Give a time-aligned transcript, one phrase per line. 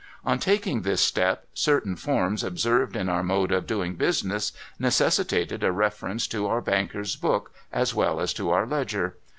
[0.25, 5.71] On taking this step, certain forms observed in our mode of doing business necessitated a
[5.71, 9.17] reference to our bankers' book, as well as to our ledger.